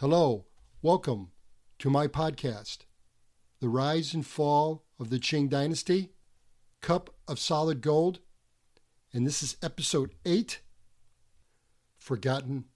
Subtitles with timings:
[0.00, 0.44] Hello,
[0.82, 1.30] welcome
[1.78, 2.80] to my podcast,
[3.60, 6.10] The Rise and Fall of the Qing Dynasty,
[6.82, 8.18] Cup of Solid Gold,
[9.14, 10.60] and this is episode 8
[11.96, 12.66] Forgotten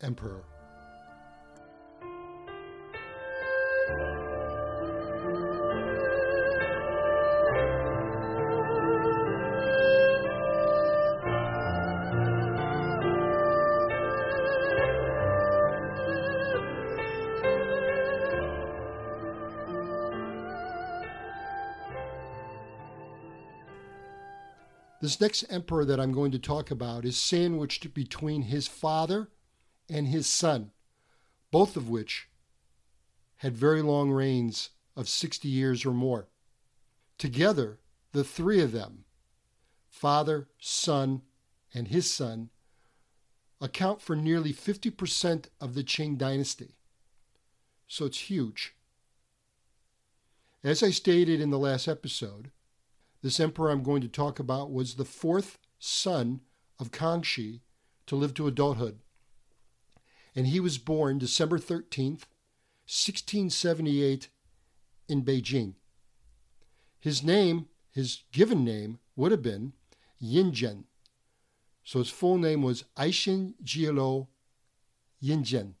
[0.00, 0.55] Emperor.
[25.06, 29.28] This next emperor that I'm going to talk about is sandwiched between his father
[29.88, 30.72] and his son,
[31.52, 32.28] both of which
[33.36, 36.26] had very long reigns of 60 years or more.
[37.18, 37.78] Together,
[38.10, 39.04] the three of them,
[39.88, 41.22] father, son,
[41.72, 42.50] and his son,
[43.60, 46.74] account for nearly 50% of the Qing dynasty.
[47.86, 48.74] So it's huge.
[50.64, 52.50] As I stated in the last episode,
[53.22, 56.40] this emperor I'm going to talk about was the fourth son
[56.78, 57.60] of Kangxi
[58.06, 59.00] to live to adulthood.
[60.34, 62.26] And he was born December 13th,
[62.86, 64.28] 1678,
[65.08, 65.74] in Beijing.
[67.00, 69.72] His name, his given name, would have been
[70.22, 70.84] Yinzhen.
[71.84, 74.28] So his full name was Aisin Gioro
[75.22, 75.74] Yinzhen.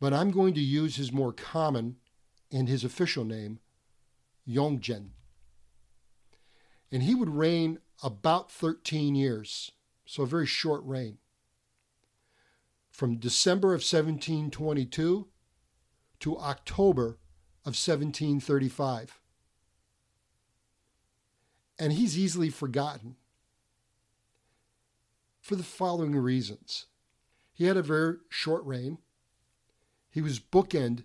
[0.00, 1.96] But I'm going to use his more common
[2.50, 3.60] and his official name,
[4.48, 5.10] Yongzheng
[6.96, 9.70] and he would reign about 13 years,
[10.06, 11.18] so a very short reign.
[12.88, 15.28] From December of 1722
[16.20, 17.18] to October
[17.66, 19.20] of 1735.
[21.78, 23.16] And he's easily forgotten
[25.38, 26.86] for the following reasons.
[27.52, 28.96] He had a very short reign.
[30.08, 31.04] He was bookended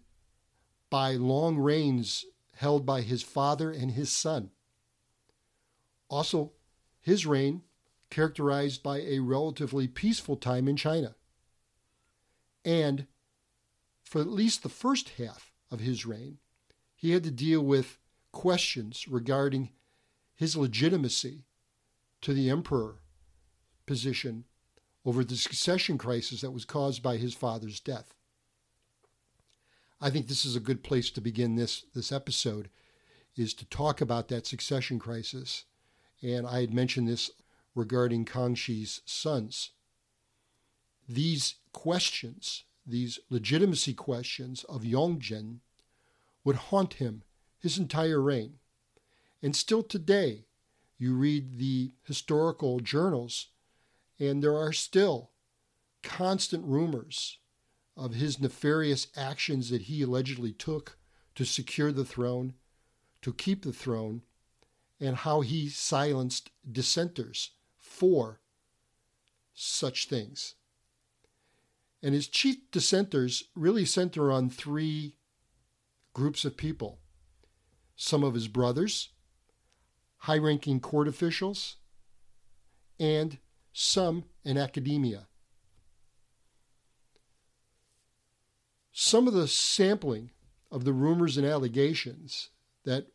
[0.89, 2.23] by long reigns
[2.55, 4.51] held by his father and his son.
[6.11, 6.51] Also,
[6.99, 7.61] his reign
[8.09, 11.15] characterized by a relatively peaceful time in China.
[12.65, 13.07] And
[14.03, 16.39] for at least the first half of his reign,
[16.93, 17.97] he had to deal with
[18.33, 19.69] questions regarding
[20.35, 21.45] his legitimacy
[22.19, 22.97] to the emperor
[23.85, 24.43] position
[25.05, 28.13] over the succession crisis that was caused by his father's death.
[30.01, 32.69] I think this is a good place to begin this, this episode
[33.37, 35.63] is to talk about that succession crisis
[36.21, 37.31] and I had mentioned this
[37.75, 39.71] regarding Kangxi's sons.
[41.07, 45.59] These questions, these legitimacy questions of Yongzheng,
[46.43, 47.23] would haunt him
[47.59, 48.55] his entire reign.
[49.41, 50.45] And still today,
[50.97, 53.47] you read the historical journals,
[54.19, 55.31] and there are still
[56.03, 57.39] constant rumors
[57.97, 60.97] of his nefarious actions that he allegedly took
[61.35, 62.53] to secure the throne,
[63.21, 64.21] to keep the throne,
[65.01, 68.39] and how he silenced dissenters for
[69.53, 70.55] such things.
[72.03, 75.15] And his chief dissenters really center on three
[76.13, 76.99] groups of people
[77.95, 79.09] some of his brothers,
[80.17, 81.75] high ranking court officials,
[82.99, 83.37] and
[83.73, 85.27] some in academia.
[88.91, 90.31] Some of the sampling
[90.71, 92.49] of the rumors and allegations
[92.83, 93.05] that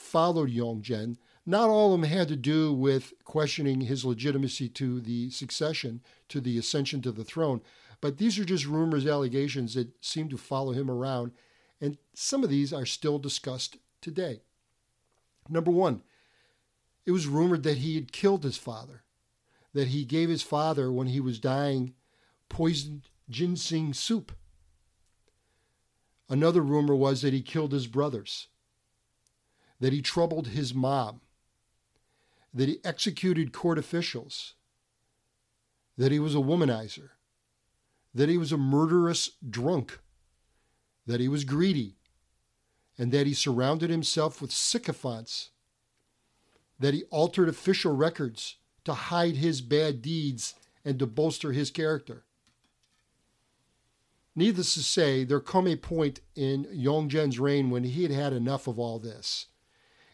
[0.00, 1.16] followed Yongzheng,
[1.46, 6.40] not all of them had to do with questioning his legitimacy to the succession, to
[6.40, 7.60] the ascension to the throne,
[8.00, 11.32] but these are just rumors, allegations that seem to follow him around,
[11.80, 14.40] and some of these are still discussed today.
[15.48, 16.02] Number one,
[17.04, 19.02] it was rumored that he had killed his father,
[19.74, 21.94] that he gave his father, when he was dying,
[22.48, 24.32] poisoned ginseng soup.
[26.28, 28.48] Another rumor was that he killed his brothers
[29.80, 31.20] that he troubled his mob,
[32.52, 34.54] that he executed court officials,
[35.96, 37.10] that he was a womanizer,
[38.14, 39.98] that he was a murderous drunk,
[41.06, 41.96] that he was greedy,
[42.98, 45.50] and that he surrounded himself with sycophants,
[46.78, 50.54] that he altered official records to hide his bad deeds
[50.84, 52.24] and to bolster his character.
[54.34, 58.66] Needless to say, there come a point in Yongzheng's reign when he had had enough
[58.66, 59.46] of all this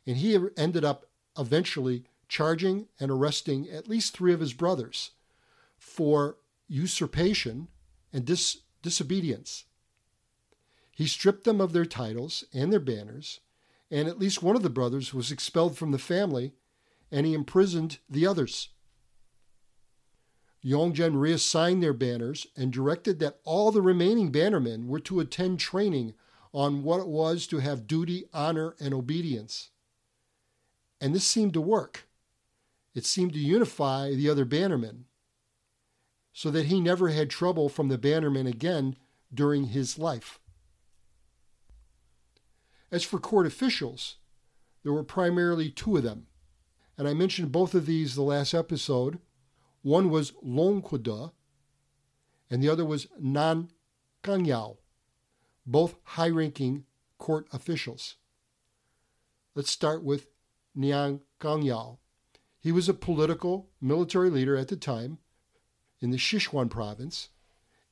[0.06, 1.06] and he ended up
[1.38, 5.12] eventually charging and arresting at least three of his brothers
[5.78, 6.36] for
[6.68, 7.68] usurpation
[8.12, 9.64] and dis- disobedience.
[10.92, 13.40] He stripped them of their titles and their banners,
[13.90, 16.54] and at least one of the brothers was expelled from the family,
[17.12, 18.70] and he imprisoned the others.
[20.64, 26.14] Yongzheng reassigned their banners and directed that all the remaining bannermen were to attend training
[26.52, 29.70] on what it was to have duty, honor, and obedience.
[31.00, 32.08] And this seemed to work.
[32.94, 35.04] It seemed to unify the other bannermen
[36.32, 38.96] so that he never had trouble from the bannermen again
[39.32, 40.38] during his life.
[42.90, 44.16] As for court officials,
[44.82, 46.26] there were primarily two of them,
[46.96, 49.18] and I mentioned both of these the last episode.
[49.82, 51.32] One was Longkodo,
[52.50, 53.70] and the other was Nian
[54.22, 54.76] Gengyao,
[55.66, 56.84] both high ranking
[57.18, 58.16] court officials.
[59.54, 60.28] Let's start with
[60.76, 61.98] Nian Gengyao.
[62.60, 65.18] He was a political military leader at the time
[66.00, 67.28] in the Sichuan province,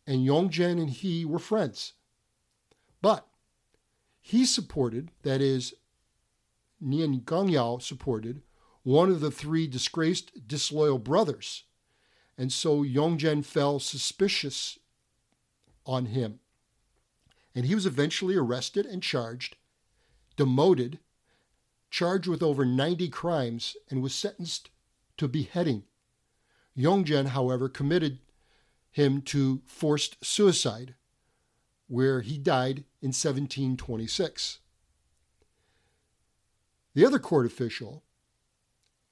[0.06, 1.94] and Yongzheng and he were friends.
[3.00, 3.26] But
[4.20, 5.74] he supported, that is,
[6.82, 8.42] Nian Gengyao supported,
[8.82, 11.64] one of the three disgraced disloyal brothers.
[12.36, 14.78] And so Yongzheng fell suspicious
[15.86, 16.40] on him.
[17.54, 19.56] And he was eventually arrested and charged,
[20.36, 20.98] demoted,
[21.94, 24.68] charged with over 90 crimes, and was sentenced
[25.16, 25.84] to beheading.
[26.76, 28.18] Yongzheng, however, committed
[28.90, 30.96] him to forced suicide,
[31.86, 34.58] where he died in 1726.
[36.94, 38.02] The other court official,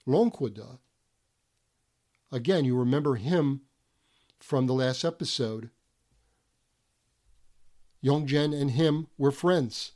[0.04, 0.80] Longkodo,
[2.32, 3.60] again, you remember him
[4.40, 5.70] from the last episode.
[8.02, 9.92] Yongzheng and him were friends.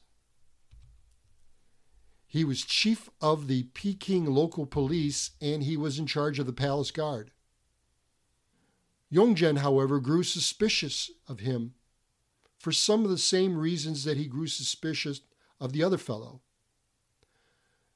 [2.37, 6.53] He was chief of the Peking local police and he was in charge of the
[6.53, 7.31] palace guard.
[9.11, 11.73] Yongzheng, however, grew suspicious of him
[12.59, 15.23] for some of the same reasons that he grew suspicious
[15.59, 16.43] of the other fellow.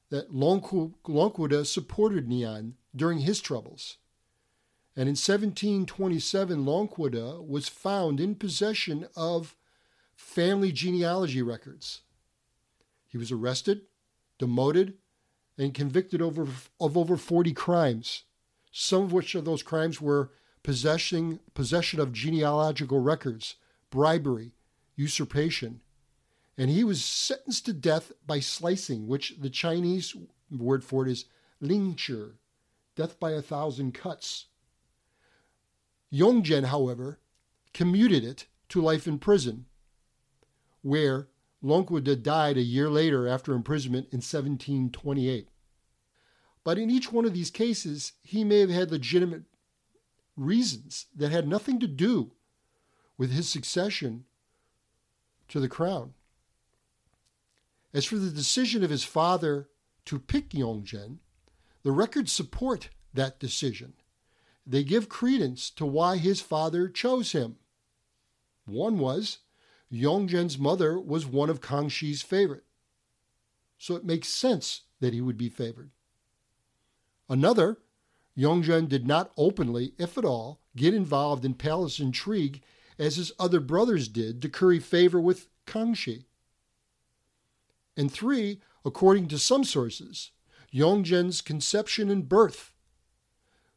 [0.09, 3.97] That Longkodo supported Nian during his troubles.
[4.95, 9.55] And in 1727, Longkodo was found in possession of
[10.15, 12.01] family genealogy records.
[13.07, 13.81] He was arrested,
[14.41, 14.95] demoted,
[15.55, 16.47] and convicted over,
[16.79, 18.23] of over 40 crimes,
[18.71, 20.31] some of which of those crimes were
[20.63, 23.55] possessing, possession of genealogical records,
[23.91, 24.53] bribery,
[24.95, 25.81] usurpation.
[26.57, 30.15] And he was sentenced to death by slicing, which the Chinese
[30.49, 31.25] word for it is
[31.61, 32.31] lingchi,
[32.95, 34.47] death by a thousand cuts.
[36.11, 37.19] Yongzheng, however,
[37.73, 39.65] commuted it to life in prison,
[40.81, 41.27] where
[41.61, 45.49] Longkodo died a year later after imprisonment in 1728.
[46.63, 49.43] But in each one of these cases, he may have had legitimate
[50.35, 52.31] reasons that had nothing to do
[53.17, 54.25] with his succession
[55.47, 56.13] to the crown.
[57.93, 59.69] As for the decision of his father
[60.05, 61.17] to pick Yongzheng,
[61.83, 63.93] the records support that decision.
[64.65, 67.57] They give credence to why his father chose him.
[68.65, 69.39] One was
[69.91, 72.63] Yongzheng's mother was one of Kangxi's favorite,
[73.77, 75.91] so it makes sense that he would be favored.
[77.29, 77.79] Another,
[78.37, 82.61] Yongzheng did not openly, if at all, get involved in palace intrigue
[82.97, 86.25] as his other brothers did to curry favor with Kangxi.
[87.97, 90.31] And three, according to some sources,
[90.73, 92.71] Yongzheng's conception and birth.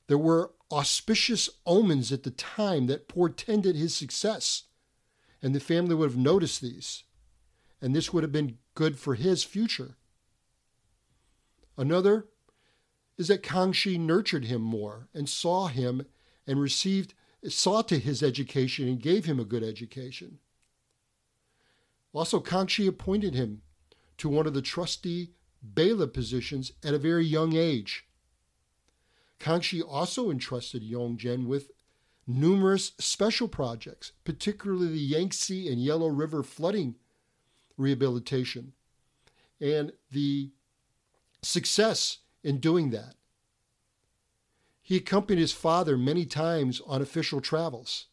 [0.07, 4.65] There were auspicious omens at the time that portended his success,
[5.45, 7.05] and the family would have noticed these,
[7.83, 9.99] and this would have been good for his future.
[11.77, 12.29] Another
[13.19, 16.07] is that Kangxi nurtured him more and saw him
[16.47, 17.13] and received
[17.47, 20.39] saw to his education and gave him a good education.
[22.15, 23.61] Also, Kangxi appointed him
[24.17, 25.35] to one of the trustee
[25.75, 28.07] bailiff positions at a very young age.
[29.39, 31.71] Kangxi also entrusted Yongzheng with
[32.27, 36.97] numerous special projects, particularly the Yangtze and Yellow River flooding
[37.77, 38.73] rehabilitation,
[39.61, 40.51] and the
[41.43, 43.15] success in doing that.
[44.83, 48.07] He accompanied his father many times on official travels.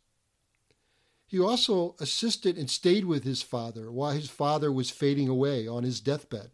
[1.27, 5.83] He also assisted and stayed with his father while his father was fading away on
[5.83, 6.51] his deathbed.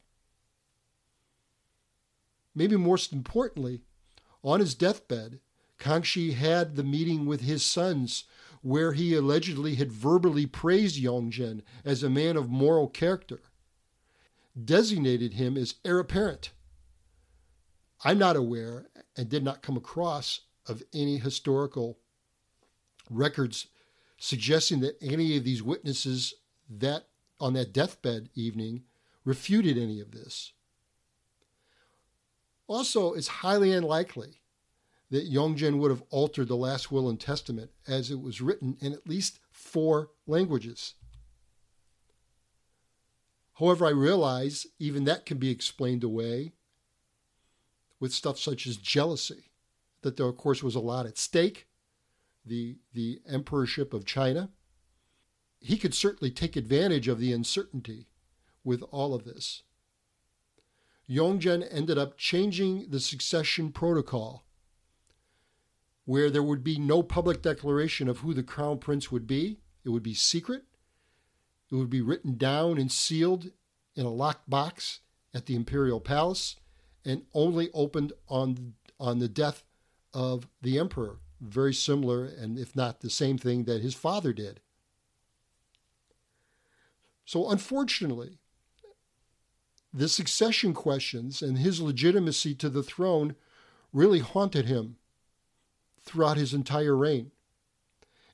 [2.54, 3.82] Maybe most importantly,
[4.44, 5.40] on his deathbed,
[5.80, 8.24] Kangxi had the meeting with his sons
[8.62, 13.42] where he allegedly had verbally praised Yongzheng as a man of moral character,
[14.62, 16.52] designated him as heir apparent.
[18.04, 22.00] I'm not aware and did not come across of any historical
[23.10, 23.68] records
[24.18, 26.34] suggesting that any of these witnesses
[26.70, 27.08] that
[27.40, 28.84] on that deathbed evening
[29.24, 30.54] refuted any of this.
[32.68, 34.42] Also, it's highly unlikely
[35.10, 38.94] that Yongzheng would have altered the last will and testament as it was written in
[38.94, 40.96] at least four languages.
[43.60, 46.54] However, I realize even that can be explained away
[48.00, 49.50] with stuff such as jealousy,
[50.02, 51.68] that there, of course, was a lot at stake,
[52.46, 54.52] the, the emperorship of China.
[55.60, 58.08] He could certainly take advantage of the uncertainty
[58.64, 59.64] with all of this.
[61.10, 64.46] Yongzheng ended up changing the succession protocol,
[66.08, 69.60] where there would be no public declaration of who the crown prince would be.
[69.84, 70.64] It would be secret.
[71.70, 73.52] It would be written down and sealed
[73.94, 75.02] in a locked box
[75.34, 76.56] at the imperial palace
[77.04, 79.66] and only opened on, on the death
[80.14, 81.18] of the emperor.
[81.42, 84.62] Very similar, and if not the same thing that his father did.
[87.26, 88.38] So, unfortunately,
[89.94, 93.36] the succession questions and his legitimacy to the throne
[93.92, 94.96] really haunted him
[96.08, 97.32] throughout his entire reign.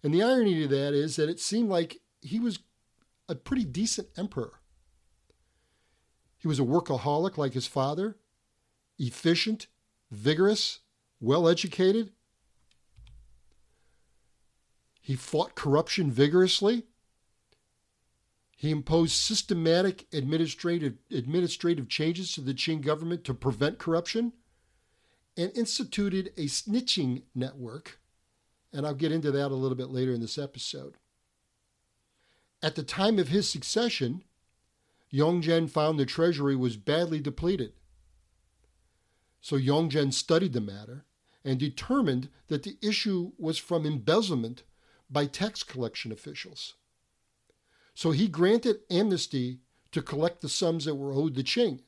[0.04, 2.60] And the irony to that is that it seemed like he was
[3.30, 4.60] a pretty decent emperor.
[6.38, 8.18] He was a workaholic like his father,
[9.00, 9.68] efficient,
[10.12, 10.80] vigorous,
[11.22, 12.12] well educated.
[15.00, 16.84] He fought corruption vigorously.
[18.56, 24.34] He imposed systematic administrative, administrative changes to the Qing government to prevent corruption
[25.38, 28.00] and instituted a snitching network.
[28.72, 30.98] And I'll get into that a little bit later in this episode.
[32.62, 34.24] At the time of his succession,
[35.14, 37.74] Yongzheng found the treasury was badly depleted.
[39.42, 41.06] So Yongzheng studied the matter
[41.44, 44.64] and determined that the issue was from embezzlement
[45.10, 46.76] by tax collection officials.
[47.94, 49.60] So he granted amnesty
[49.92, 51.82] to collect the sums that were owed the Qing.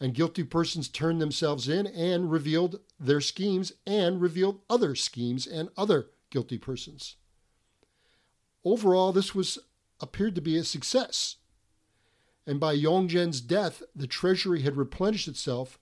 [0.00, 5.68] And guilty persons turned themselves in and revealed their schemes and revealed other schemes and
[5.76, 7.16] other guilty persons.
[8.64, 9.58] Overall, this was
[10.00, 11.36] appeared to be a success.
[12.46, 15.78] And by Yongzheng's death, the treasury had replenished itself.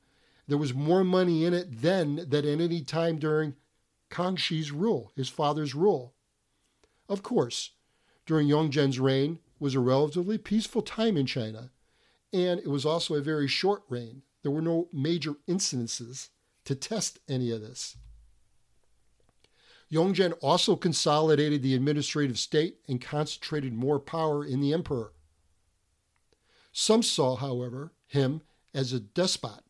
[0.46, 3.54] There was more money in it then than at any time during
[4.10, 6.14] Kangxi's rule, his father's rule.
[7.08, 7.70] Of course,
[8.26, 11.70] during Yongzheng's reign, was a relatively peaceful time in China,
[12.32, 14.22] and it was also a very short reign.
[14.42, 16.30] There were no major incidences
[16.64, 17.96] to test any of this.
[19.92, 25.12] Yongzheng also consolidated the administrative state and concentrated more power in the emperor.
[26.72, 28.40] Some saw, however, him
[28.72, 29.62] as a despot,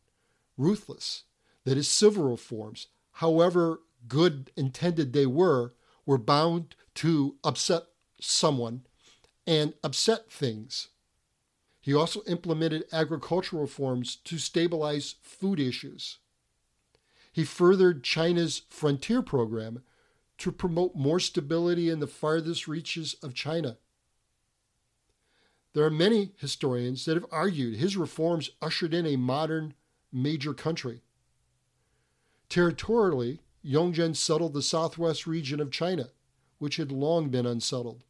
[0.57, 1.25] ruthless,
[1.65, 5.75] that his civil reforms, however good intended they were,
[6.07, 7.83] were bound to upset
[8.21, 8.83] someone
[9.47, 10.89] and upset things.
[11.83, 16.19] He also implemented agricultural reforms to stabilize food issues.
[17.33, 19.83] He furthered China's frontier program
[20.39, 23.79] to promote more stability in the farthest reaches of China.
[25.73, 29.75] There are many historians that have argued his reforms ushered in a modern
[30.13, 31.03] major country.
[32.49, 36.11] Territorially, Yongzheng settled the southwest region of China,
[36.59, 38.05] which had long been unsettled.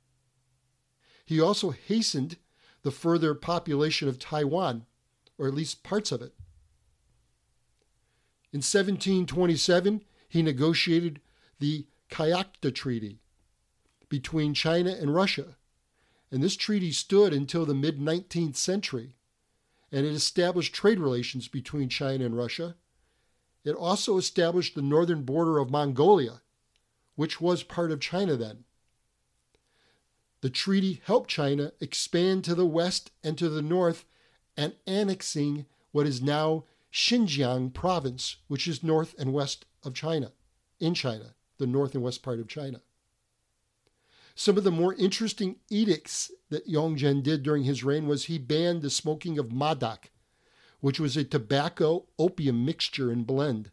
[1.25, 2.37] He also hastened
[2.83, 4.87] the further population of Taiwan,
[5.39, 6.35] or at least parts of it.
[8.53, 11.21] In 1727, he negotiated
[11.59, 13.21] the Kyakhta Treaty
[14.09, 15.57] between China and Russia,
[16.31, 19.17] and this treaty stood until the mid 19th century,
[19.91, 22.77] and it established trade relations between China and Russia.
[23.65, 26.43] It also established the northern border of Mongolia,
[27.15, 28.65] which was part of China then.
[30.43, 34.05] The treaty helped China expand to the west and to the north
[34.57, 40.33] and annexing what is now Xinjiang province, which is north and west of China,
[40.81, 42.81] in China, the north and west part of China.
[44.35, 48.83] Some of the more interesting edicts that Yongzheng did during his reign was he banned
[48.83, 50.11] the smoking of madak,
[50.81, 53.71] which was a tobacco opium mixture and blend.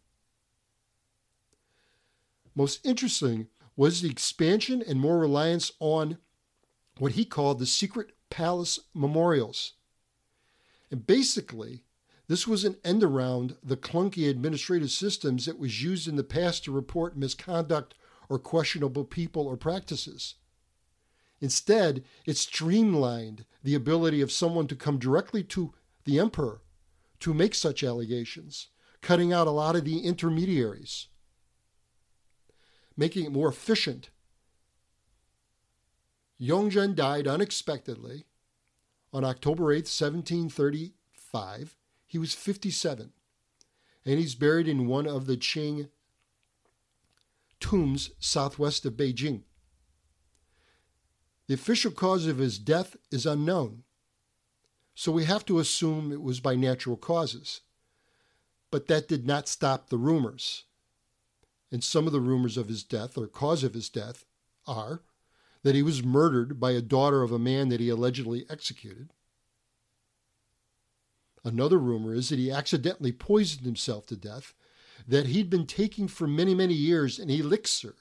[2.53, 6.19] Most interesting was the expansion and more reliance on
[6.99, 9.73] what he called the secret palace memorials.
[10.91, 11.83] And basically,
[12.27, 16.63] this was an end around the clunky administrative systems that was used in the past
[16.65, 17.95] to report misconduct
[18.29, 20.35] or questionable people or practices.
[21.41, 25.73] Instead, it streamlined the ability of someone to come directly to
[26.05, 26.61] the emperor
[27.21, 28.67] to make such allegations,
[29.01, 31.07] cutting out a lot of the intermediaries,
[32.95, 34.09] making it more efficient
[36.39, 38.25] Yongzheng died unexpectedly
[39.11, 41.75] on October 8, 1735.
[42.05, 43.11] He was 57,
[44.05, 45.89] and he's buried in one of the Qing
[47.59, 49.43] tombs southwest of Beijing.
[51.47, 53.83] The official cause of his death is unknown,
[54.95, 57.61] so we have to assume it was by natural causes.
[58.71, 60.65] But that did not stop the rumors.
[61.71, 64.25] And some of the rumors of his death, or cause of his death,
[64.65, 65.01] are
[65.63, 69.11] that he was murdered by a daughter of a man that he allegedly executed.
[71.43, 74.53] Another rumor is that he accidentally poisoned himself to death,
[75.07, 77.95] that he'd been taking for many, many years an elixir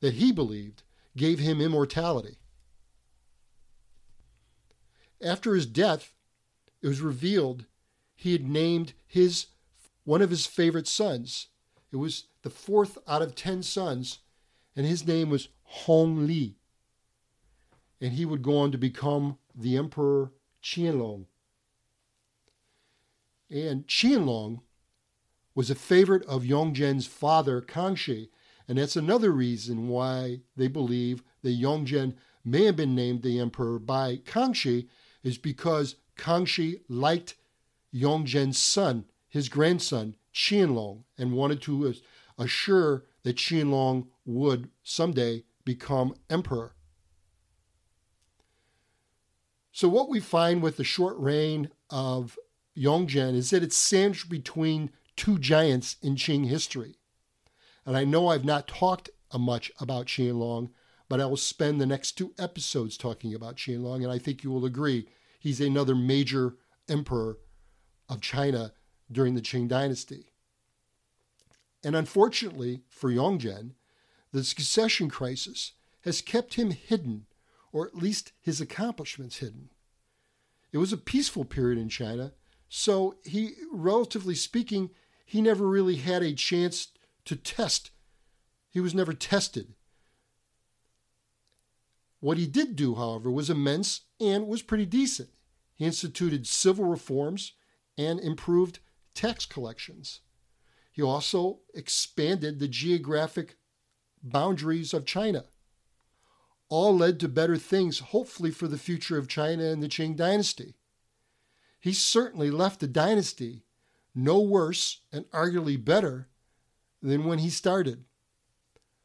[0.00, 0.82] that he believed
[1.16, 2.38] gave him immortality.
[5.20, 6.12] After his death,
[6.80, 7.64] it was revealed
[8.14, 9.46] he had named his
[10.04, 11.48] one of his favorite sons.
[11.90, 14.18] It was the fourth out of ten sons,
[14.76, 16.57] and his name was Hong Li.
[18.00, 21.26] And he would go on to become the Emperor Qianlong.
[23.50, 24.60] And Qianlong
[25.54, 28.28] was a favorite of Yongzheng's father, Kangxi,
[28.68, 32.14] and that's another reason why they believe that Yongzheng
[32.44, 34.88] may have been named the emperor by Kangxi,
[35.22, 37.34] is because Kangxi liked
[37.92, 41.94] Yongzheng's son, his grandson, Qianlong, and wanted to
[42.38, 46.74] assure that Qianlong would someday become emperor.
[49.78, 52.36] So, what we find with the short reign of
[52.76, 56.96] Yongzheng is that it's sandwiched between two giants in Qing history.
[57.86, 60.70] And I know I've not talked uh, much about Qianlong,
[61.08, 64.50] but I will spend the next two episodes talking about Qianlong, and I think you
[64.50, 65.06] will agree
[65.38, 66.56] he's another major
[66.88, 67.38] emperor
[68.08, 68.72] of China
[69.12, 70.32] during the Qing dynasty.
[71.84, 73.74] And unfortunately for Yongzheng,
[74.32, 77.26] the succession crisis has kept him hidden,
[77.72, 79.70] or at least his accomplishments hidden.
[80.72, 82.32] It was a peaceful period in China,
[82.68, 84.90] so he, relatively speaking,
[85.24, 86.88] he never really had a chance
[87.24, 87.90] to test.
[88.70, 89.74] He was never tested.
[92.20, 95.30] What he did do, however, was immense and was pretty decent.
[95.74, 97.52] He instituted civil reforms
[97.96, 98.80] and improved
[99.14, 100.20] tax collections.
[100.90, 103.56] He also expanded the geographic
[104.22, 105.44] boundaries of China.
[106.68, 110.74] All led to better things, hopefully, for the future of China and the Qing dynasty
[111.80, 113.64] he certainly left the dynasty
[114.14, 116.28] no worse and arguably better
[117.00, 118.04] than when he started.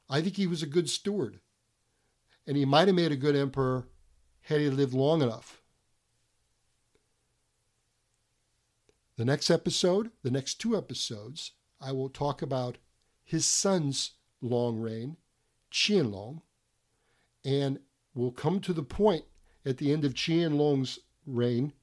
[0.10, 1.40] I think he was a good steward,
[2.48, 3.88] and he might have made a good emperor
[4.42, 5.62] had he lived long enough.
[9.18, 12.80] The next episode, the next two episodes, I will talk about
[13.24, 15.18] his son's long reign,
[15.72, 16.42] Qianlong,
[17.46, 17.80] and
[18.14, 19.26] we'll come to the point
[19.66, 21.74] at the end of Qianlong's reign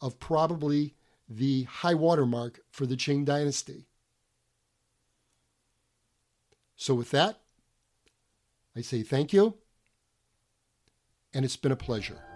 [0.00, 0.94] of probably
[1.28, 3.86] the high water mark for the Qing dynasty.
[6.76, 7.40] So, with that,
[8.76, 9.54] I say thank you,
[11.32, 12.33] and it's been a pleasure.